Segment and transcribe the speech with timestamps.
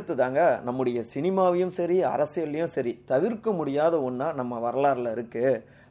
[0.00, 5.42] அடுத்து தாங்க நம்முடைய சினிமாவையும் சரி அரசியல்லையும் சரி தவிர்க்க முடியாத ஒன்றா நம்ம வரலாறுல இருக்கு.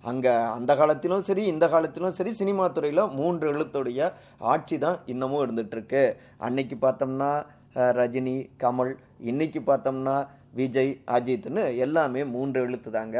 [0.03, 4.01] அங்கே அந்த காலத்திலும் சரி இந்த காலத்திலும் சரி சினிமா துறையில் மூன்று எழுத்துடைய
[4.53, 6.03] ஆட்சி தான் இன்னமும் இருந்துகிட்ருக்கு
[6.37, 7.29] அன்னைக்கு பார்த்தோம்னா
[7.99, 8.93] ரஜினி கமல்
[9.23, 10.15] இன்னைக்கு பார்த்தோம்னா
[10.53, 13.17] விஜய் அஜித்னு எல்லாமே மூன்று எழுத்து தாங்க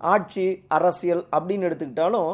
[0.00, 2.32] ஆட்சி அரசியல் அப்படின்னு எடுத்துக்கிட்டாலும்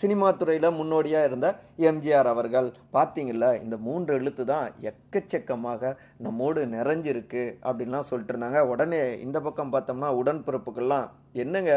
[0.00, 1.48] சினிமா துறையில் முன்னோடியாக இருந்த
[1.88, 2.68] எம்ஜிஆர் அவர்கள்.
[2.92, 5.92] பார்த்தீங்கள இந்த மூன்று எழுத்து தான் எக்கச்சக்கமாக
[6.26, 8.60] நம்மோடு நிறைஞ்சிருக்கு அப்படின்லாம் சொல்லிட்டு இருந்தாங்க.
[8.72, 11.08] உடனே இந்த பக்கம் பார்த்தோம்னா உடன்பிறப்புகள்லாம்.
[11.32, 11.72] என்னங்க?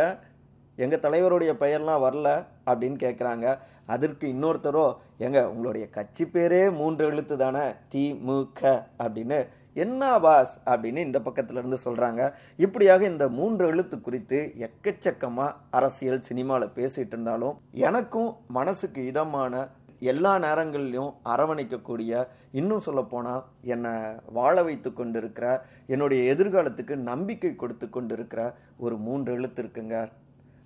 [0.78, 2.30] எங்கள் தலைவருடைய பெயர்லாம் வரல
[2.70, 3.48] அப்படின்னு கேட்குறாங்க
[3.94, 4.86] அதற்கு இன்னொருத்தரோ
[5.18, 7.66] எங்க உங்களுடைய கட்சி பேரே மூன்று எழுத்து தானே?
[7.94, 8.62] திமுக
[9.04, 9.40] அப்படின்னு
[9.84, 12.22] என்ன பாஸ் அப்படின்னு இந்த பக்கத்துல இருந்து சொல்றாங்க.
[12.66, 17.58] இப்படியாக இந்த மூன்று எழுத்து குறித்து எக்கச்சக்கமா அரசியல் சினிமாவில் பேசிட்டு இருந்தாலும்
[17.88, 19.64] எனக்கும் மனசுக்கு இதமான
[20.12, 22.12] எல்லா நேரங்கள்லையும் அரவணைக்கக்கூடிய
[22.60, 23.94] இன்னும் சொல்லப்போனால் என்னை
[24.38, 25.46] வாழ வைத்து கொண்டிருக்கிற
[25.94, 28.42] என்னுடைய எதிர்காலத்துக்கு நம்பிக்கை கொடுத்து கொண்டிருக்கிற
[28.78, 29.98] ஒரு மூன்று எழுத்து இருக்குங்க.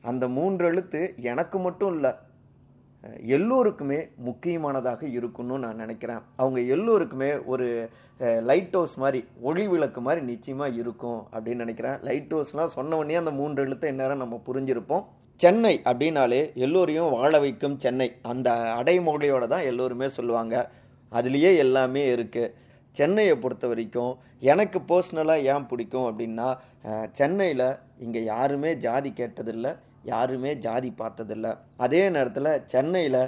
[0.09, 1.01] அந்த மூன்று எழுத்து
[1.31, 2.11] எனக்கு மட்டும் இல்லை
[3.33, 6.23] எல்லோருக்குமே முக்கியமானதாக இருக்குன்னு நான் நினைக்கிறேன்.
[6.35, 7.67] அவங்க எல்லோருக்குமே ஒரு
[8.49, 9.19] லைட் ஹவுஸ் மாதிரி
[9.49, 11.97] ஒளி விளக்கு மாதிரி நிச்சயமாக இருக்கும் அப்படின்னு நினைக்கிறேன்.
[12.07, 15.05] லைட் ஹவுஸ்லாம் சொன்ன அந்த மூன்று எழுத்தை நேரம் நம்ம புரிஞ்சிருப்போம்.
[15.43, 18.07] சென்னை அப்படின்னாலே எல்லோரையும் வாழ வைக்கும் சென்னை.
[18.31, 20.55] அந்த அடைமொழியோட தான் எல்லோருமே சொல்லுவாங்க.
[21.11, 22.51] அதுலேயே எல்லாமே இருக்குது
[22.97, 24.13] சென்னையை பொறுத்த வரைக்கும்
[24.51, 26.47] எனக்கு பர்சனலாக ஏன் பிடிக்கும் அப்படின்னா
[27.19, 27.67] சென்னையில்
[28.05, 29.71] இங்கே யாருமே ஜாதி கேட்டதில்லை.
[30.03, 31.47] யாருமே ஜாதி பார்த்ததில்ல.
[31.85, 33.21] அதே நேரத்தில் சென்னையில்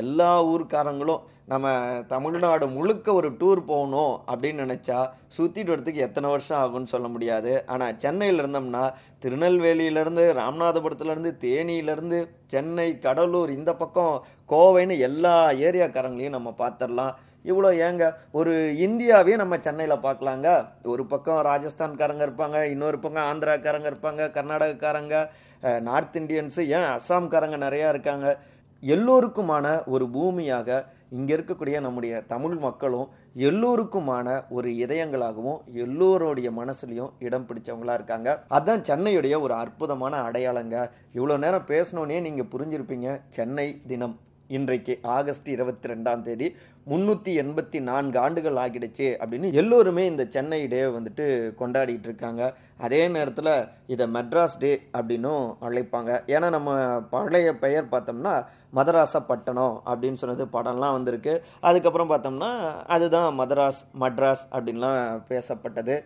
[0.00, 1.68] எல்லா ஊர்க்காரங்களும் நம்ம
[2.12, 4.98] தமிழ்நாடு முழுக்க ஒரு டூர் போகணும் அப்படின்னு நினச்சா
[5.36, 7.52] சுற்றிட்டு வரத்துக்கு எத்தனை வருஷம் ஆகும்னு சொல்ல முடியாது.
[7.72, 8.82] ஆனால் சென்னையில் இருந்தோம்னா
[9.24, 12.18] திருநெல்வேலியிலேருந்து ராமநாதபுரத்துலேருந்து தேனியிலேருந்து
[12.54, 14.14] சென்னை கடலூர் இந்த பக்கம்
[14.50, 15.34] கோவைன்னு எல்லா
[15.68, 18.04] ஏரியாக்காரங்களையும் நம்ம பார்த்துடலாம் இவ்வளோ ஏங்க
[18.38, 18.52] ஒரு
[18.86, 20.48] இந்தியாவே நம்ம சென்னையில் பார்க்கலாங்க
[20.92, 25.16] ஒரு பக்கம் ராஜஸ்தான்காரங்க இருப்பாங்க இன்னொரு பக்கம் ஆந்திராக்காரங்க இருப்பாங்க கர்நாடகக்காரங்க
[25.60, 28.38] நார்த் இந்தியன்ஸு ஏன் அஸ்ஸாம்காரங்க நிறையா இருக்காங்க?
[28.82, 37.94] எல்லோருக்குமான ஒரு பூமியாக இங்கே இருக்கக்கூடிய நம்முடைய தமிழ் மக்களும் எல்லோருக்குமான ஒரு இதயங்களாகவும் எல்லோருடைய மனசுலையும் இடம் பிடிச்சவங்களா
[37.94, 38.44] இருக்காங்க.
[38.50, 40.90] அதான் சென்னையுடைய ஒரு அற்புதமான அடையாளங்க.
[41.14, 43.20] இவ்வளோ நேரம் பேசணுன்னே நீங்கள் புரிஞ்சிருப்பீங்க.
[43.28, 44.18] சென்னை தினம்.
[44.48, 46.56] இன்றைக்கு ஆகஸ்ட் இருபத்தி ரெண்டாம் தேதி.
[46.90, 51.24] முந்நூற்றி எண்பத்தி நான்கு ஆண்டுகள் ஆகிடுச்சு அப்படின்னு எல்லோருமே இந்த சென்னை டே வந்துட்டு
[51.60, 52.54] கொண்டாடிட்டு இருக்காங்க.
[52.78, 53.52] அதே நேரத்தில்
[53.86, 56.10] இதை மெட்ராஸ் டே அப்படின்னும் அழைப்பாங்க.
[56.34, 58.34] ஏன்னா நம்ம பழைய பெயர் பார்த்தோம்னா
[58.74, 61.42] மதராசப்பட்டணம் அப்படின்னு சொன்னது படம்லாம் வந்திருக்கு.
[61.60, 62.52] அதுக்கப்புறம் பார்த்தோம்னா
[62.86, 65.96] அதுதான் மதராஸ் மட்ராஸ் அப்படின்லாம் பேசப்பட்டது.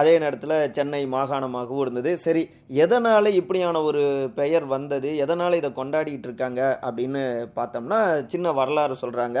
[0.00, 2.10] அதே நேரத்தில் சென்னை மாகாணமாகவும் இருந்தது.
[2.26, 2.42] சரி
[2.84, 4.02] எதனால் இப்படியான ஒரு
[4.34, 5.10] பெயர் வந்தது?
[5.16, 6.62] எதனால் இதை கொண்டாடிட்டு இருக்காங்க?
[6.88, 7.22] அப்படின்னு
[7.56, 9.38] பார்த்தோம்னா சின்ன வரலாறு சொல்கிறாங்க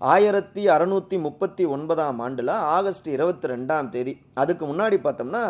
[0.00, 4.12] ஆயிரத்தி அறநூற்றி முப்பத்தி ஒன்பதாம் ஆண்டில் ஆகஸ்ட் இருபத்தி ரெண்டாம் தேதி.
[4.42, 5.42] அதுக்கு முன்னாடி பார்த்தோம்னா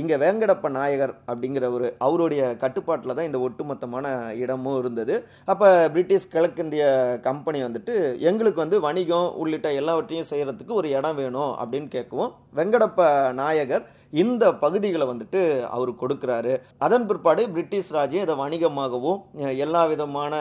[0.00, 4.06] இங்கே வேங்கடப்ப நாயகர் அப்படிங்கிற ஒரு அவருடைய கட்டுப்பாட்டில் தான் இந்த ஒட்டுமொத்தமான
[4.42, 5.14] இடமும் இருந்தது.
[5.52, 6.84] அப்போ பிரிட்டிஷ் கிழக்கிந்திய
[7.28, 7.94] கம்பெனி வந்துட்டு
[8.30, 13.08] எங்களுக்கு வந்து வணிகம் உள்ளிட்ட எல்லாவற்றையும் செய்கிறதுக்கு ஒரு இடம் வேணும் அப்படின்னு கேட்கவும் வெங்கடப்ப
[13.40, 13.86] நாயகர்
[14.22, 15.40] இந்த பகுதிகளை வந்துட்டு
[15.76, 16.52] அவர் கொடுக்குறாரு.
[16.84, 19.20] அதன் பிற்பாடு பிரிட்டிஷ் ராஜ்யம் இதை வணிகமாகவும்
[19.64, 20.34] எல்லா விதமான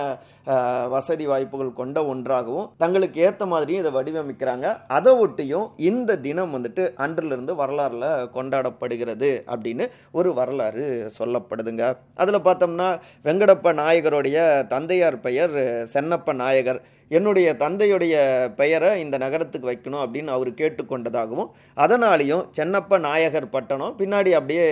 [0.94, 4.68] வசதி வாய்ப்புகள் கொண்ட ஒன்றாகவும் தங்களுக்கு ஏற்ற மாதிரியும் இதை வடிவமைக்கிறாங்க.
[4.98, 8.06] அதை ஒட்டியும் இந்த தினம் வந்துட்டு அன்றிலிருந்து வரலாறுல
[8.38, 10.86] கொண்டாடப்படுகிறது அப்படின்னு ஒரு வரலாறு
[11.20, 11.84] சொல்லப்படுதுங்க.
[12.22, 12.90] அதில் பார்த்தோம்னா
[13.28, 15.56] வெங்கடப்ப நாயகருடைய தந்தையார் பெயர்
[15.96, 16.82] சென்னப்ப நாயகர்.
[17.18, 18.16] என்னுடைய தந்தையுடைய
[18.62, 21.52] பெயரை இந்த நகரத்துக்கு வைக்கணும் அப்படின்னு அவர் கேட்டுக்கொண்டதாகவும்
[21.84, 24.68] அதனாலேயும் சென்னப்ப நாயகர் பட்டணம் பின்னாடி அப்படியே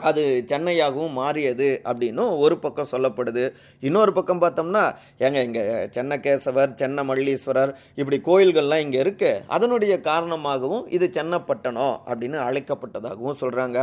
[0.00, 3.44] அது சென்னையாகவும் மாறியது அப்படின்னும் ஒரு பக்கம் சொல்லப்படுது.
[3.88, 4.82] இன்னொரு பக்கம் பார்த்தோம்னா
[5.26, 5.62] எங்க இங்கே
[5.94, 9.30] சென்னகேசவர் சென்ன மல்லீஸ்வரர் இப்படி கோயில்கள்லாம் இங்கே இருக்கு.
[9.56, 13.78] அதனுடைய காரணமாகவும் இது சென்னப்பட்டணம் அப்படின்னு அழைக்கப்பட்டதாகவும் சொல்கிறாங்க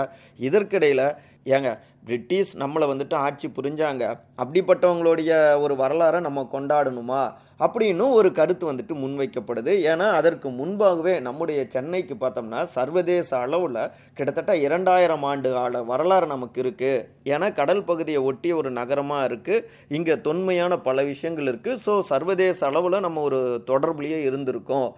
[0.48, 1.06] இதற்கிடையில்
[1.46, 1.70] ஏங்க
[2.08, 4.04] பிரிட்டிஷ் நம்மளை வந்துட்டு ஆட்சி புரிஞ்சாங்க.
[4.44, 5.32] அப்படிப்பட்டவங்களுடைய
[5.64, 7.22] ஒரு வரலாறை நம்ம கொண்டாடணுமா?
[7.66, 9.72] அப்படின்னும் ஒரு கருத்து வந்துட்டு முன்வைக்கப்படுது.
[9.92, 13.80] ஏன்னா அதற்கு முன்பாகவே நம்முடைய சென்னைக்கு பார்த்தோம்னா சர்வதேச அளவில்
[14.18, 19.66] கிட்டத்தட்ட இரண்டாயிரம் ஆண்டு ஆள வரலாறு நமக்கு இருக்குது ஏன்னா கடல் பகுதியை ஒட்டிய ஒரு நகரமாக இருக்குது
[19.98, 23.42] இங்கே தொன்மையான பல விஷயங்கள் இருக்குது ஸோ சர்வதேச அளவில் நம்ம ஒரு
[23.72, 24.90] தொடர்புலேயே இருந்திருக்கோம்.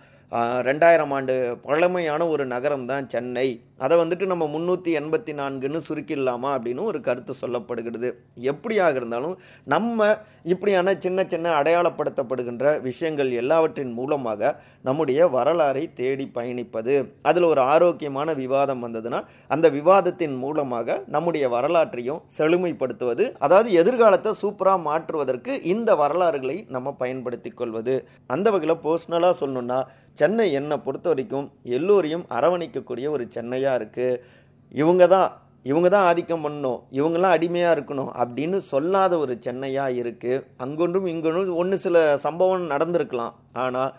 [0.67, 1.33] ரெண்டாயிரம் ஆண்டு
[1.65, 3.47] பழமையான ஒரு நகரம் தான் சென்னை.
[3.83, 8.09] அதை வந்துட்டு நம்ம முந்நூற்றி எண்பத்தி நான்குன்னு சுருக்கிடலாமா அப்படின்னு ஒரு கருத்து சொல்லப்படுகிறது.
[8.51, 9.35] எப்படியாக இருந்தாலும்
[9.73, 10.07] நம்ம
[10.53, 14.51] இப்படியான சின்ன சின்ன அடையாளப்படுத்தப்படுகின்ற விஷயங்கள் எல்லாவற்றின் மூலமாக
[14.87, 16.95] நம்முடைய வரலாறை தேடி பயணிப்பது.
[17.29, 19.21] அதில் ஒரு ஆரோக்கியமான விவாதம் வந்ததுன்னா
[19.55, 27.95] அந்த விவாதத்தின் மூலமாக நம்முடைய வரலாற்றையும் செழுமைப்படுத்துவது அதாவது எதிர்காலத்தை சூப்பராக மாற்றுவதற்கு இந்த வரலாறுகளை நம்ம பயன்படுத்தி கொள்வது.
[28.35, 29.79] அந்த வகையில் பர்சனலாக சொல்லணும்னா
[30.17, 31.47] சென்னை என்னை பொறுத்த வரைக்கும்
[31.77, 34.19] எல்லோரையும் அரவணைக்கக்கூடிய ஒரு சென்னையாக இருக்குது
[34.71, 35.29] இவங்க தான்
[35.65, 41.77] இவங்க தான் ஆதிக்கம் பண்ணணும் இவங்கெல்லாம் அடிமையாக இருக்கணும் அப்படின்னு சொல்லாத ஒரு சென்னையாக இருக்குது அங்கொன்றும் இங்கொன்றும் ஒன்று
[41.85, 43.33] சில சம்பவம் நடந்திருக்கலாம்.
[43.63, 43.93] ஆனால்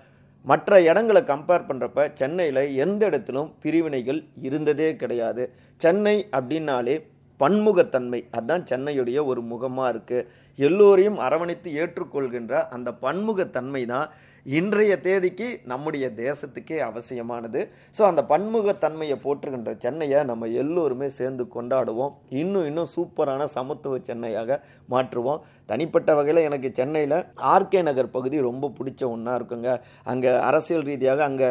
[0.44, 5.44] மற்ற இடங்களை கம்பேர் பண்ணுறப்ப சென்னையில் எந்த இடத்திலும் பிரிவினைகள் இருந்ததே கிடையாது.
[5.80, 6.96] சென்னை அப்படின்னாலே
[7.40, 8.20] பன்முகத்தன்மை.
[8.36, 10.28] அதுதான் சென்னையுடைய ஒரு முகமாக இருக்குது
[10.58, 14.06] எல்லோரையும் அரவணைத்து ஏற்றுக்கொள்கின்ற அந்த பன்முகத்தன்மை தான்
[14.46, 17.68] இன்றைய தேதிக்கு நம்முடைய தேசத்துக்கே அவசியமானது.
[17.98, 22.12] ஸோ அந்த பன்முகத்தன்மையை போற்றுகின்ற சென்னையை நம்ம எல்லோருமே சேர்ந்து கொண்டாடுவோம்.
[22.28, 24.58] இன்னும் இன்னும் சூப்பரான சமத்துவ சென்னையாக
[24.90, 25.40] மாற்றுவோம்.
[25.66, 29.80] தனிப்பட்ட வகையில் எனக்கு சென்னையில் ஆர்கே நகர் பகுதி ரொம்ப பிடிச்ச ஒன்றா இருக்குங்க.
[30.04, 31.48] அங்கே அரசியல் ரீதியாக அங்கே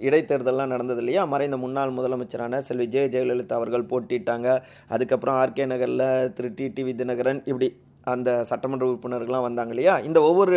[0.00, 1.24] இடைத்தேர்தல்லாம் நடந்தது இல்லையா?
[1.24, 4.58] மறைந்த முன்னாள் முதலமைச்சரான செல்வி ஜெய ஜெயலலிதா அவர்கள் போட்டிட்டாங்க.
[4.88, 6.54] அதுக்கப்புறம் ஆர்கே நகரில் திரு.
[6.54, 6.68] டி.
[6.68, 6.82] டி.
[6.82, 7.68] விதிநகரன் இப்படி
[8.14, 9.94] அந்த சட்டமன்ற உறுப்பினர்கள்லாம் வந்தாங்க இல்லையா?
[10.08, 10.56] இந்த ஒவ்வொரு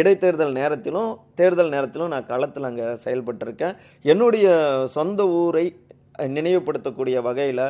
[0.00, 1.10] இடைத்தேர்தல் நேரத்திலும்
[1.40, 3.76] தேர்தல் நேரத்திலும் நான் களத்தில் அங்கே செயல்பட்டிருக்கேன்.
[4.12, 4.48] என்னுடைய
[4.96, 5.66] சொந்த ஊரை
[6.36, 7.64] நினைவுபடுத்தக்கூடிய வகையில்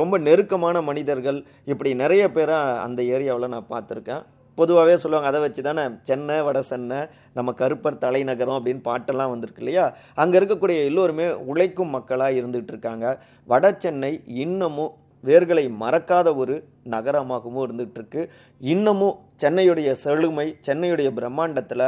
[0.00, 1.40] ரொம்ப நெருக்கமான மனிதர்கள்
[1.72, 4.24] இப்படி நிறைய பேரை அந்த ஏரியாவில் நான் பார்த்துருக்கேன்.
[4.58, 6.98] பொதுவாகவே சொல்லுவாங்க அதை வச்சு தானே சென்னை வட சென்னை
[7.36, 9.84] நம்ம கருப்பர் தலைநகரம் அப்படின்னு பாட்டெல்லாம் வந்திருக்கு இல்லையா?
[10.22, 13.06] அங்கே இருக்கக்கூடிய எல்லோருமே உழைக்கும் மக்களாக இருந்துகிட்டு இருக்காங்க.
[13.52, 14.92] வட சென்னை இன்னமும்
[15.24, 16.54] வேர்களை மறக்காத ஒரு
[16.94, 18.22] நகரமாகவும் இருந்துகிட்ருக்கு
[18.60, 21.86] இன்னமும் சென்னையுடைய செழுமை சென்னையுடைய பிரம்மாண்டத்தில்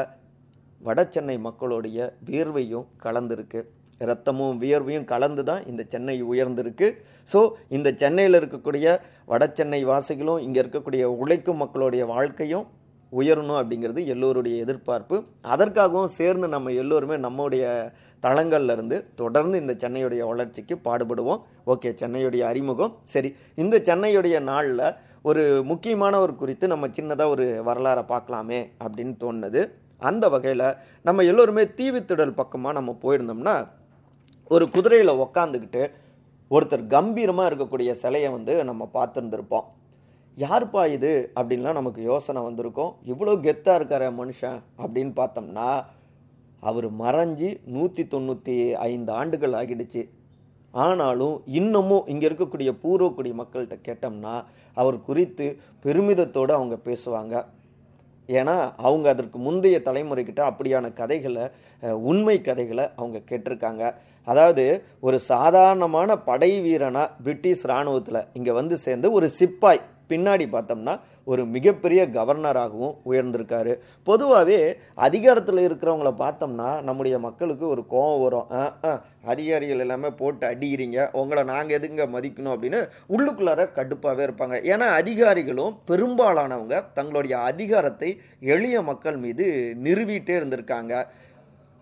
[0.81, 1.99] வட சென்னை மக்களுடைய
[2.29, 3.61] வியர்வையும் கலந்துருக்கு.
[4.01, 6.89] ரத்தமும் வியர்வையும் கலந்து தான் இந்த சென்னை உயர்ந்திருக்கு.
[7.33, 7.41] ஸோ
[7.77, 8.87] இந்த சென்னையில் இருக்கக்கூடிய
[9.33, 12.67] வட சென்னை வாசிகளும் இங்கே இருக்கக்கூடிய உழைக்கும் மக்களுடைய வாழ்க்கையும்
[13.19, 15.17] உயரணும் அப்படிங்கிறது எல்லோருடைய எதிர்பார்ப்பு.
[15.55, 17.65] அதற்காகவும் சேர்ந்து நம்ம எல்லோருமே நம்முடைய
[18.23, 21.41] தளங்கள்லேருந்து தொடர்ந்து இந்த சென்னையுடைய வளர்ச்சிக்கு பாடுபடுவோம்.
[21.67, 22.95] ஓகே சென்னையுடைய அறிமுகம்.
[23.05, 24.87] சரி இந்த சென்னையுடைய நாளில்
[25.23, 29.63] ஒரு முக்கியமான ஒரு குறித்து நம்ம சின்னதாக ஒரு வரலாறை பார்க்கலாமே அப்படின்னு தோணுது.
[29.99, 30.67] அந்த வகையில்
[31.03, 33.55] நம்ம எல்லோருமே தீவித்திடல் பக்கமாக நம்ம போயிருந்தோம்னா
[34.55, 35.83] ஒரு குதிரையில் உக்காந்துக்கிட்டு
[36.51, 39.67] ஒருத்தர் கம்பீரமாக இருக்கக்கூடிய சிலையை வந்து நம்ம பார்த்துருந்துருப்போம்.
[40.43, 41.11] யாருப்பா இது?
[41.39, 42.93] அப்படின்லாம் நமக்கு யோசனை வந்திருக்கும்.
[43.13, 45.69] இவ்வளோ கெத்தாக இருக்கார மனுஷன் அப்படின்னு பார்த்தோம்னா
[46.69, 48.55] அவர் மறைஞ்சி நூற்றி தொண்ணூற்றி
[48.89, 50.03] ஐந்து ஆண்டுகள் ஆகிடுச்சு.
[50.75, 54.35] ஆனாலும் இன்னமும் இங்கே இருக்கக்கூடிய பூர்வக்குடி மக்கள்கிட்ட கேட்டோம்னா
[54.81, 55.47] அவர் குறித்து
[55.85, 57.35] பெருமிதத்தோடு அவங்க பேசுவாங்க.
[58.29, 58.57] ஏன்னா
[58.87, 61.45] அவங்க அதற்கு முந்தைய தலைமுறைக்கிட்ட அப்படியான கதைகளை
[62.11, 63.85] உண்மை கதைகளை அவங்க கேட்டிருக்காங்க.
[64.27, 64.65] அதாவது
[65.07, 72.09] ஒரு சாதாரணமான படை வீரனா பிரிட்டிஷ் இராணுவத்தில் இங்கே வந்து சேர்ந்து ஒரு சிப்பாய் பின்னாடி பார்த்தோம்னா ஒரு மிகப்பெரிய
[72.09, 73.79] கவர்னராகவும் உயர்ந்திருக்காரு.
[74.03, 78.51] பொதுவாகவே அதிகாரத்தில் இருக்கிறவங்கள பார்த்தோம்னா நம்முடைய மக்களுக்கு ஒரு கோபம் வரும்.
[78.51, 81.09] ஆ, ஆ, அதிகாரிகள் எல்லாமே போட்டு அடிக்கிறீங்க.
[81.13, 82.57] உங்களை நாங்கள் எதுங்க மதிக்கணும்?
[82.57, 84.63] அப்படின்னு உள்ளுக்குள்ளார கடுப்பாகவே இருப்பாங்க.
[84.63, 91.07] ஏன்னா அதிகாரிகளும் பெரும்பாலானவங்க தங்களுடைய அதிகாரத்தை எளிய மக்கள் மீது நிறுவிட்டே இருந்திருக்காங்க.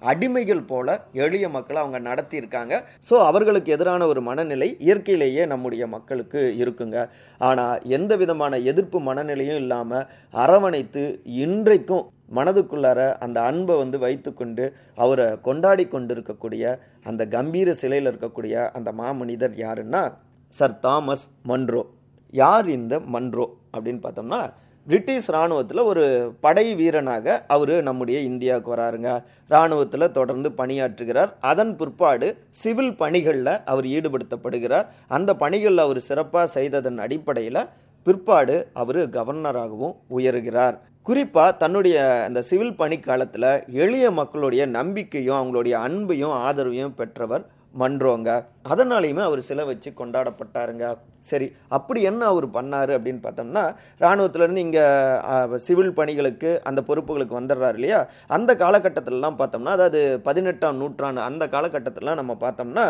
[0.09, 0.89] அடிமைகள் போல
[1.25, 2.75] எளிய மக்களை அவங்க நடத்தியிருக்காங்க.
[3.09, 6.99] ஸோ அவர்களுக்கு எதிரான ஒரு மனநிலை இயற்கையிலேயே நம்முடைய மக்களுக்கு இருக்குங்க.
[7.41, 10.09] ஆனால் எந்த விதமான எதிர்ப்பு மனநிலையும் இல்லாமல்
[10.45, 11.05] அரவணைத்து
[11.45, 12.05] இன்றைக்கும்
[12.39, 14.67] மனதுக்குள்ளார அந்த அன்பை வந்து வைத்துக்கொண்டு
[15.03, 16.65] அவரை கொண்டாடி கொண்டிருக்கக்கூடிய
[17.11, 20.03] அந்த கம்பீர சிலையில் இருக்கக்கூடிய அந்த மாமனிதர் யாருன்னா
[20.55, 21.83] சர் தாமஸ் மன்ரோ
[22.35, 24.41] யார் இந்த மன்ரோ அப்படின்னு பார்த்தோம்னா
[24.87, 26.05] பிரிட்டிஷ் இராணுவத்தில் ஒரு
[26.41, 29.11] படை வீரனாக அவர் நம்முடைய இந்தியாவுக்கு வராருங்க.
[29.49, 31.31] இராணுவத்தில் தொடர்ந்து பணியாற்றுகிறார்.
[31.41, 34.87] அதன் பிற்பாடு சிவில் பணிகளில் அவர் ஈடுபடுத்தப்படுகிறார்.
[35.09, 37.69] அந்த பணிகளில் அவர் சிறப்பாக செய்ததன் அடிப்படையில்
[38.03, 40.77] பிற்பாடு அவர் கவர்னராகவும் உயர்கிறார்.
[41.03, 43.51] குறிப்பாக தன்னுடைய அந்த சிவில் பணி காலத்தில்
[43.85, 47.45] எளிய மக்களுடைய நம்பிக்கையும் அவங்களுடைய அன்பையும் ஆதரவையும் பெற்றவர்
[47.81, 48.31] மன்றோங்க.
[48.73, 50.87] அதனாலையுமே அவர் சிலை வச்சு கொண்டாடப்பட்டாருங்க.
[51.31, 53.65] சரி அப்படி என்ன அவர் பண்ணாரு அப்படின்னு பார்த்தோம்னா
[54.03, 54.85] இராணுவத்திலேருந்து இங்கே
[55.67, 58.01] சிவில் பணிகளுக்கு அந்த பொறுப்புகளுக்கு வந்துடுறாரு இல்லையா?
[58.37, 62.87] அந்த காலகட்டத்திலலாம் பார்த்தோம்னா அதாவது பதினெட்டாம் நூற்றாண்டு அந்த காலகட்டத்திலலாம் நம்ம பார்த்தோம்னா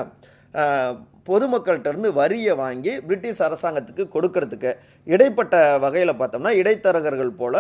[1.29, 4.71] பொதுமக்கள்கிட்டருந்து பொதுமக்கள்கிட்ட இருந்து வரியை வாங்கி பிரிட்டிஷ் அரசாங்கத்துக்கு கொடுக்கறதுக்கு
[5.15, 7.59] இடைப்பட்ட வகையில் பார்த்தோம்னா இடைத்தரகர்கள் போல்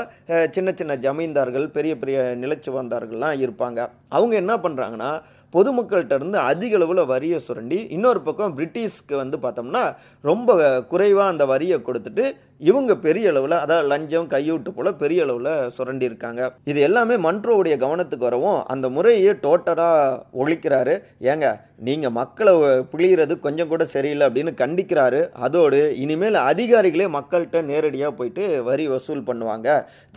[0.56, 3.80] சின்ன சின்ன ஜமீன்தார்கள் பெரிய பெரிய நிலச்சுவந்தார்கள்லாம் இருப்பாங்க.
[4.16, 5.10] அவங்க என்ன பண்ணுறாங்கன்னா
[5.56, 9.84] பொதுமக்கள்கிட்ட இருந்து அதிக அளவில் வரியை சுரண்டி இன்னொரு பக்கம் பிரிட்டிஷ்க்கு வந்து பார்த்தோம்னா
[10.30, 10.56] ரொம்ப
[10.92, 12.24] குறைவாக அந்த வரியை கொடுத்துட்டு
[12.70, 16.42] இவங்க பெரிய அளவில் அதாவது லஞ்சம் கையூட்டு போல பெரிய அளவில் சுரண்டி இருக்காங்க.
[16.70, 20.94] இது எல்லாமே மன்றோவுடைய கவனத்துக்கு வரவும் அந்த முறையை டோட்டலாக ஒழிக்கிறாரு.
[21.32, 21.48] ஏங்க
[21.88, 22.52] நீங்கள் மக்களை
[22.92, 25.20] பிழிகிறது கொஞ்சம் கூட சரியில்லை அப்படின்னு கண்டிக்கிறாரு.
[25.46, 29.68] அதோடு இனிமேல் அதிகாரிகளே மக்கள்கிட்ட நேரடியாக போயிட்டு வரி வசூல் பண்ணுவாங்க.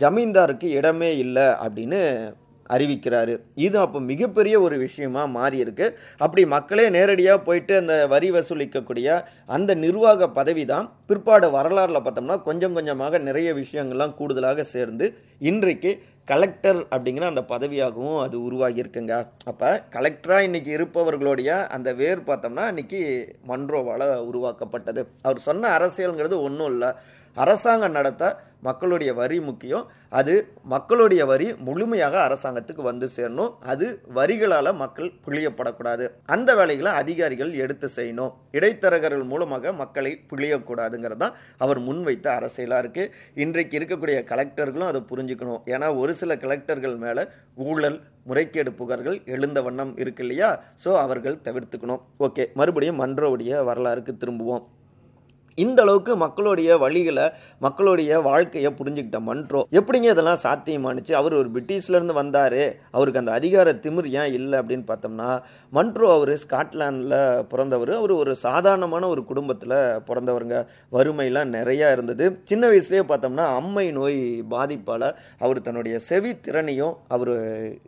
[0.04, 2.02] ஜமீன்தாருக்கு இடமே இல்லை அப்படின்னு
[2.74, 3.34] அறிவிக்கிறாரு.
[3.66, 5.86] இது அப்போ மிகப்பெரிய ஒரு விஷயமா மாறி இருக்கு
[6.24, 9.08] அப்படி மக்களே நேரடியாக போயிட்டு அந்த வரி வசூலிக்கக்கூடிய
[9.56, 15.08] அந்த நிர்வாக பதவி தான் பிற்பாடு வரலாறுல பார்த்தோம்னா கொஞ்சம் கொஞ்சமாக நிறைய விஷயங்கள்லாம் கூடுதலாக சேர்ந்து
[15.50, 15.92] இன்றைக்கு
[16.30, 19.16] கலெக்டர் அப்படிங்கிற அந்த பதவியாகவும் அது உருவாகி இருக்குங்க
[19.50, 23.00] அப்போ கலெக்டராக இன்னைக்கு இருப்பவர்களுடைய அந்த வேர் பார்த்தோம்னா இன்னைக்கு
[23.50, 25.02] மன்ரோவால் உருவாக்கப்பட்டது.
[25.26, 26.90] அவர் சொன்ன அரசியலுங்கிறது ஒன்றும் இல்லை.
[27.44, 28.24] அரசாங்கம் நடத்த
[28.66, 29.84] மக்களுடைய வரி முக்கியம்.
[30.18, 30.34] அது
[30.72, 33.50] மக்களுடைய வரி முழுமையாக அரசாங்கத்துக்கு வந்து சேரணும்.
[33.72, 33.86] அது
[34.18, 36.04] வரிகளால் மக்கள் பிழியப்படக்கூடாது.
[36.34, 38.32] அந்த வேலைகளை அதிகாரிகள் எடுத்து செய்யணும்.
[38.58, 43.12] இடைத்தரகர்கள் மூலமாக மக்களை பிழியக்கூடாதுங்கிறது தான் அவர் முன்வைத்த அரசியலாக இருக்குது
[43.44, 45.60] இன்றைக்கு இருக்கக்கூடிய கலெக்டர்களும் அதை புரிஞ்சுக்கணும்.
[45.74, 47.24] ஏன்னா ஒரு சில கலெக்டர்கள் மேலே
[47.68, 48.00] ஊழல்
[48.30, 50.48] முறைகேடு புகார்கள் எழுந்த வண்ணம் இருக்கு இல்லையா?
[50.84, 52.02] ஸோ அவர்கள் தவிர்த்துக்கணும்.
[52.28, 54.64] ஓகே மறுபடியும் மன்றோடைய வரலாறுக்கு திரும்புவோம்.
[55.56, 61.12] இந்த அளவுக்கு மக்களுடைய வழிகளை மக்களுடைய வாழ்க்கையை புரிஞ்சுக்கிட்ட மன்றோ எப்படிங்க இதெல்லாம் சாத்தியமானுச்சு?
[61.12, 62.58] அவர் ஒரு பிரிட்டிஷ்லேருந்து வந்தார்.
[62.90, 67.92] அவருக்கு அந்த அதிகார திமிர் ஏன் இல்லை அப்படின்னு பார்த்தோம்னா மன்றோ அவர் ஸ்காட்லாண்டில் பிறந்தவர்.
[67.92, 69.76] அவர் ஒரு சாதாரணமான ஒரு குடும்பத்தில்
[70.08, 70.66] பிறந்தவருங்க.
[70.92, 72.40] வறுமையெல்லாம் நிறையா இருந்தது.
[72.44, 77.34] சின்ன வயசுலேயே பார்த்தோம்னா அம்மை நோய் பாதிப்பால் அவர் தன்னுடைய செவி திறனையும் அவர்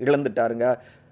[0.07, 0.67] இழந்துட்டாருங்க.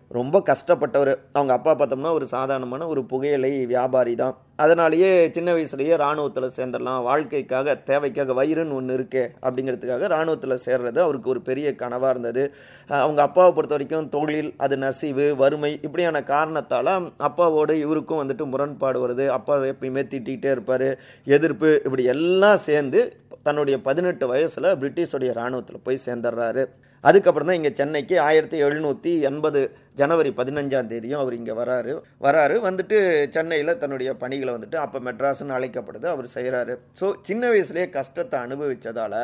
[0.08, 1.14] ரொம்ப கஷ்டப்பட்டவர்.
[1.32, 4.36] அவங்க அப்பா பார்த்தோம்னா ஒரு சாதாரணமான ஒரு புகையிலை வியாபாரி தான்.
[4.56, 7.02] அதனாலேயே சின்ன வயசுலேயே இராணுவத்தில் சேர்ந்துடலாம்.
[7.02, 12.54] வாழ்க்கைக்காக தேவைக்காக வயிறுன்னு ஒன்று இருக்கே அப்படிங்கிறதுக்காக இராணுவத்தில் சேர்றது அவருக்கு ஒரு பெரிய கனவாக இருந்தது.
[12.88, 19.26] அவங்க அப்பாவை பொறுத்த வரைக்கும் தொழில் அது நசிவு வறுமை இப்படியான காரணத்தால் அப்பாவோடு இவருக்கும் வந்துட்டு முரண்பாடு வருது.
[19.26, 20.98] அப்பா எப்பயுமே திட்டிகிட்டே இருப்பார்.
[21.24, 26.64] எதிர்ப்பு இப்படி எல்லாம் சேர்ந்து தன்னுடைய பதினெட்டு வயசில் பிரிட்டிஷோடைய இராணுவத்தில் போய் சேர்ந்துடுறாரு.
[27.04, 29.60] அதுக்கப்புறம் தான் இங்கே சென்னைக்கு ஆயிரத்தி எழுநூற்றி எண்பது
[29.94, 31.92] ஜனவரி பதினஞ்சாம் தேதியும் அவர் இங்கே வராரு.
[32.20, 32.96] வராரு வந்துட்டு
[33.28, 39.18] சென்னையில் தன்னுடைய பணிகளை வந்துட்டு அப்போ மெட்ராஸ்னு அழைக்கப்படுது அவர் செய்கிறாரு ஸோ சின்ன வயசுலேயே கஷ்டத்தை அனுபவித்ததால்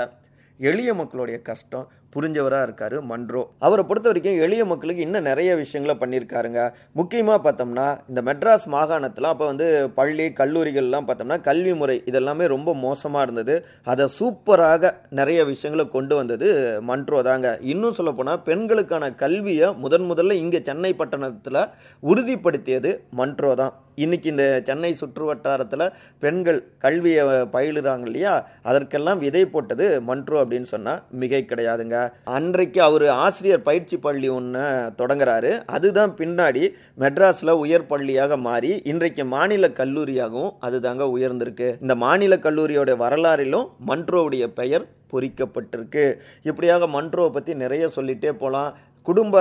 [0.61, 3.43] எளிய மக்களுடைய கஷ்டம் புரிஞ்சவராக இருக்காரு மன்றோ.
[3.67, 6.61] அவரை பொறுத்த வரைக்கும் எளிய மக்களுக்கு இன்னும் நிறைய விஷயங்களை பண்ணியிருக்காருங்க.
[7.01, 13.27] முக்கியமாக பார்த்தோம்னா இந்த மெட்ராஸ் மாகாணத்தில் அப்போ வந்து பள்ளி கல்லூரிகள்லாம் பார்த்தோம்னா கல்வி முறை இதெல்லாமே ரொம்ப மோசமாக
[13.29, 13.57] இருந்தது.
[13.93, 16.49] அதை சூப்பராக நிறைய விஷயங்களை கொண்டு வந்தது
[16.91, 17.49] மன்றோ தாங்க.
[17.75, 21.63] இன்னும் சொல்லப்போனால் பெண்களுக்கான கல்வியை முதன் முதல்ல இங்கே சென்னை பட்டணத்தில்
[22.11, 23.75] உறுதிப்படுத்தியது மன்றோ தான்.
[24.03, 25.87] இன்னைக்கு இந்த சென்னை சுற்று வட்டாரத்தில்
[26.23, 28.33] பெண்கள் கல்வியை பயிலுறாங்க இல்லையா?
[28.69, 31.99] அதற்கெல்லாம் விதை போட்டது மன்றோ அப்படின்னு சொன்னால் மிகை கிடையாதுங்க.
[32.37, 34.65] அன்றைக்கு அவர் ஆசிரியர் பயிற்சி பள்ளி ஒன்று
[34.99, 35.53] தொடங்குறாரு.
[35.67, 36.65] அதுதான் பின்னாடி
[36.99, 41.69] மெட்ராஸில் உயர் பள்ளியாக மாறி இன்றைக்கு மாநில கல்லூரியாகவும் அதுதாங்க உயர்ந்திருக்கு.
[41.81, 46.05] இந்த மாநில கல்லூரியோட வரலாறிலும் மன்ட்ரோவுடைய பெயர் பொறிக்கப்பட்டிருக்கு.
[46.43, 48.71] இப்படியாக மன்ட்ரோவை பற்றி நிறைய சொல்லிட்டே போகலாம்
[49.07, 49.37] குடும்ப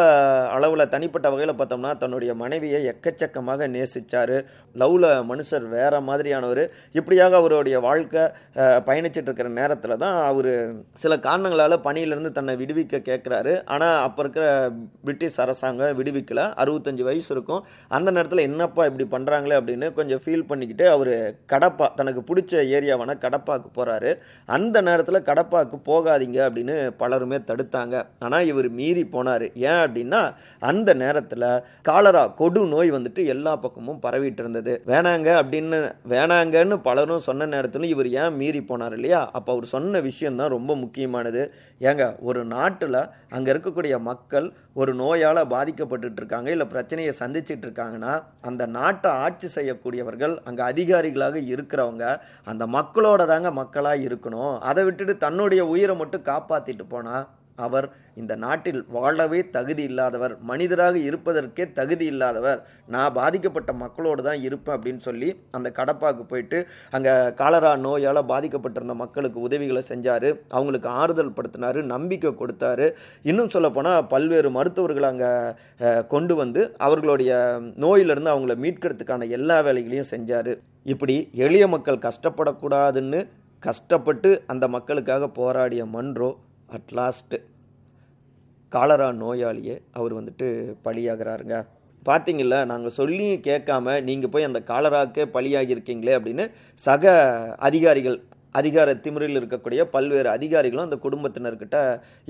[0.53, 4.33] அளவில் தனிப்பட்ட வகையில் பார்த்தோம்னா தன்னுடைய மனைவியை எக்கச்சக்கமாக நேசிச்சார்.
[4.75, 6.61] லவ்வில் மனுஷர் வேற மாதிரியானவர்.
[6.95, 8.23] இப்படியாக அவருடைய வாழ்க்கை
[8.61, 10.49] அஹ், பயணிச்சிட்டு இருக்கிற நேரத்தில் தான் அவர்
[10.95, 14.45] சில காரணங்களால் பணியிலிருந்து தன்னை விடுவிக்க கேட்குறாரு ஆனால் அப்போ இருக்கிற
[15.05, 16.19] பிரிட்டிஷ் அரசாங்கம் விடுவிக்கலை.
[16.61, 17.61] அறுபத்தஞ்சு வயசு இருக்கும்.
[17.91, 21.13] அந்த நேரத்தில் என்னப்பா இப்படி பண்ணுறாங்களே அப்படின்னு கொஞ்சம் ஃபீல் பண்ணிக்கிட்டு அவர்
[21.49, 24.11] கடப்பா தனக்கு பிடிச்ச ஏரியாவான கடப்பாக்கு போகிறாரு
[24.49, 27.95] அந்த நேரத்தில் கடப்பாக்கு போகாதீங்க அப்படின்னு பலருமே தடுத்தாங்க.
[28.21, 29.47] ஆனால் இவர் மீறி போனார்.
[29.55, 30.21] ஏன் அப்படின்னா
[30.59, 31.47] அந்த நேரத்தில்
[31.81, 35.79] காலரா கொடு நோய் வந்துட்டு எல்லா பக்கமும் பரவிட்டு இருந்தது வேணாங்க அப்படின்னு
[36.09, 39.21] வேணாங்கன்னு பலரும் சொன்ன நேரத்திலும் இவர் ஏன் மீறி போனார் இல்லையா?
[39.31, 41.53] அப்போ அவர் சொன்ன விஷயம்தான் ரொம்ப முக்கியமானது.
[41.81, 48.65] ஏங்க ஒரு நாட்டில் அங்கே இருக்கக்கூடிய மக்கள் ஒரு நோயால் பாதிக்கப்பட்டுட்டு இருக்காங்க இல்லை பிரச்சனையை சந்திச்சிட்டு இருக்காங்கன்னா அந்த
[48.65, 52.05] நாட்டை ஆட்சி செய்யக்கூடியவர்கள் அங்கே அதிகாரிகளாக இருக்கிறவங்க
[52.43, 54.59] அந்த மக்களோட தாங்க மக்களாக இருக்கணும்.
[54.59, 57.27] அதை விட்டுட்டு தன்னுடைய உயிரை மட்டும் காப்பாற்றிட்டு போனால்
[57.65, 57.87] அவர்
[58.21, 62.59] இந்த நாட்டில் வாழவே தகுதி இல்லாதவர் மனிதராக இருப்பதற்கே தகுதி இல்லாதவர்.
[62.93, 66.59] நான் பாதிக்கப்பட்ட மக்களோடு தான் இருப்பேன் அப்படின்னு சொல்லி அந்த கடப்பாக்கு போயிட்டு
[66.97, 70.29] அங்கே காலரா நோயால் பாதிக்கப்பட்டிருந்த மக்களுக்கு உதவிகளை செஞ்சார்.
[70.57, 72.87] அவங்களுக்கு ஆறுதல் படுத்தினார் நம்பிக்கை கொடுத்தாரு.
[73.31, 75.31] இன்னும் சொல்லப்போனால் பல்வேறு மருத்துவர்கள் அங்கே
[76.15, 77.33] கொண்டு வந்து அவர்களுடைய
[77.85, 80.53] நோயிலிருந்து அவங்கள மீட்கிறதுக்கான எல்லா வேலைகளையும் செஞ்சார்.
[80.93, 81.15] இப்படி
[81.45, 83.19] எளிய மக்கள் கஷ்டப்படக்கூடாதுன்னு
[83.63, 86.29] கஷ்டப்பட்டு அந்த மக்களுக்காக போராடிய மன்றோ
[86.75, 87.37] அட்லாஸ்ட்டு
[88.71, 90.47] காலரா நோயாளியே அவர் வந்துட்டு
[90.85, 91.55] பலியாகிறாருங்க.
[92.07, 96.45] பார்த்தீங்கள நாங்கள் சொல்லி கேட்காம நீங்கள் போய் அந்த காலராக்கே பலியாகியிருக்கீங்களே அப்படின்னு
[96.87, 97.13] சக
[97.67, 98.17] அதிகாரிகள்
[98.59, 101.77] அதிகார திமிரில் இருக்கக்கூடிய பல்வேறு அதிகாரிகளும் அந்த குடும்பத்தினர்கிட்ட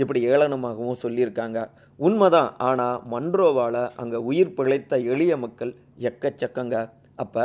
[0.02, 1.60] இப்படி ஏளனமாகவும் சொல்லியிருக்காங்க.
[2.08, 2.52] உண்மைதான்.
[2.70, 5.72] ஆனால் மன்றோவால் அங்கே உயிர் பிழைத்த எளிய மக்கள்
[6.10, 6.78] எக்கச்சக்கங்க.
[7.24, 7.44] அப்போ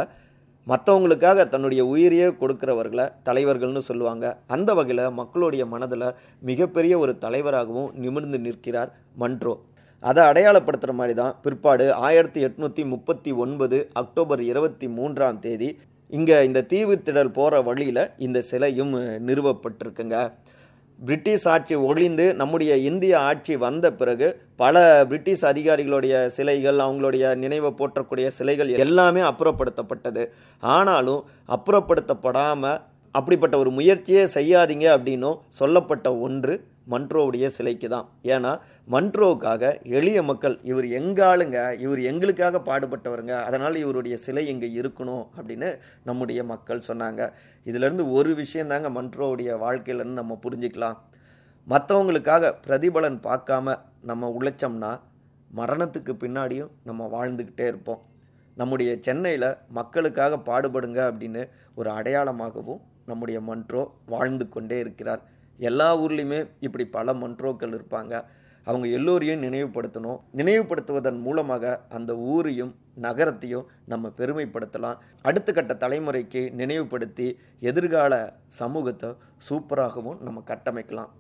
[0.71, 4.27] மற்றவங்களுக்காக தன்னுடைய உயிரையே கொடுக்குறவர்களை தலைவர்கள்னு சொல்லுவாங்க.
[4.55, 6.09] அந்த வகையில் மக்களுடைய மனதில்
[6.51, 8.91] மிகப்பெரிய ஒரு தலைவராகவும் நிமிர்ந்து நிற்கிறார்
[9.23, 9.55] மன்றோ.
[10.09, 15.69] அதை அடையாளப்படுத்துகிற மாதிரி தான் பிற்பாடு ஆயிரத்தி எட்நூற்றி முப்பத்தி ஒன்பது அக்டோபர் இருபத்தி மூன்றாம் தேதி
[16.19, 18.93] இங்கே இந்த தீவுத்திடல் போகிற வழியில் இந்த சிலையும்
[19.29, 20.19] நிறுவப்பட்டிருக்குங்க.
[21.05, 28.29] பிரிட்டிஷ் ஆட்சி ஒழிந்து நம்முடைய இந்திய ஆட்சி வந்த பிறகு பல பிரிட்டிஷ் அதிகாரிகளுடைய சிலைகள் அவங்களுடைய நினைவை போற்றக்கூடிய
[28.29, 30.27] சிலைகள் எல்லாமே அப்புறப்படுத்தப்பட்டது.
[30.61, 36.65] ஆனாலும் அப்புறப்படுத்தப்படாமல் அப்படிப்பட்ட ஒரு முயற்சியே செய்யாதீங்க அப்படின்னும் சொல்லப்பட்ட ஒன்று.
[36.93, 38.53] மன்ட்ரோவுடைய சிலைக்கு தான் ஏன்னா
[38.95, 39.63] மன்ட்ரோவுக்காக
[39.99, 45.69] எளிய மக்கள் இவர் எங்காளுங்க இவர் எங்களுக்காக பாடுபட்டவருங்க அதனால் இவருடைய சிலை இங்கே இருக்கணும் அப்படின்னு
[46.05, 47.23] நம்முடைய மக்கள் சொன்னாங்க.
[47.67, 50.99] இதிலேருந்து ஒரு விஷயம் தாங்க மன்ட்ரோவுடைய வாழ்க்கையிலேருந்து நம்ம புரிஞ்சுக்கலாம்.
[51.67, 53.77] மற்றவங்களுக்காக பிரதிபலன் பார்க்காம
[54.11, 54.93] நம்ம உழைச்சோம்னா
[55.51, 58.03] மரணத்துக்கு பின்னாடியும் நம்ம வாழ்ந்துக்கிட்டே இருப்போம்.
[58.57, 61.43] நம்முடைய சென்னையில் மக்களுக்காக பாடுபடுங்க அப்படின்னு
[61.75, 65.23] ஒரு அடையாளமாகவும் நம்முடைய மன்ட்ரோ வாழ்ந்து கொண்டே இருக்கிறார்.
[65.59, 68.25] எல்லா ஊர்லேயுமே இப்படி பல மன்றோக்கள் இருப்பாங்க.
[68.65, 70.21] அவங்க எல்லோரையும் நினைவுபடுத்தணும்.
[70.37, 74.97] நினைவுபடுத்துவதன் மூலமாக அந்த ஊரையும் நகரத்தையும் நம்ம பெருமைப்படுத்தலாம்.
[75.23, 79.11] அடுத்த கட்ட தலைமுறைக்கு நினைவுபடுத்தி எதிர்கால சமூகத்தை
[79.49, 81.11] சூப்பராகவும் நம்ம கட்டமைக்கலாம்.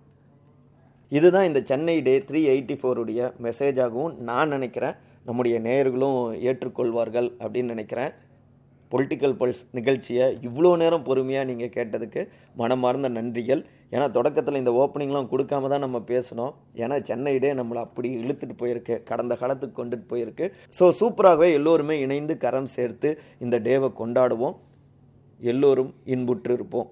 [1.08, 4.96] இதுதான் இந்த சென்னை டே த்ரீ எயிட்டி ஃபோருடைய மெசேஜாகவும் நான் நினைக்கிறேன்.
[5.24, 8.12] நம்முடைய நேயர்களும் ஏற்றுக்கொள்வார்கள் அப்படின்னு நினைக்கிறேன்.
[8.90, 13.64] பொலிட்டிக்கல் பல்ஸ் நிகழ்ச்சியை இவ்வளோ நேரம் பொறுமையாக நீங்கள் கேட்டதுக்கு மனமார்ந்த நன்றிகள்.
[13.94, 16.52] ஏன்னா தொடக்கத்தில் இந்த ஓப்பனிங்லாம் கொடுக்காம தான் நம்ம பேசணும்.
[16.82, 18.94] ஏன்னா சென்னை டே நம்மளை அப்படி இழுத்துட்டு போயிருக்கு.
[19.10, 20.46] கடந்த காலத்துக்கு கொண்டுட்டு போயிருக்கு.
[20.78, 23.10] ஸோ சூப்பராகவே எல்லோருமே இணைந்து கரம் சேர்த்து
[23.46, 24.56] இந்த டேவை கொண்டாடுவோம்.
[25.40, 26.88] எல்லோரும் இன்புற்று இருப்போம்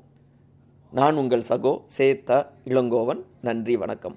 [0.92, 2.38] நான் உங்கள் சகோ சேத்தா
[2.72, 3.22] இளங்கோவன்.
[3.48, 4.16] நன்றி வணக்கம்.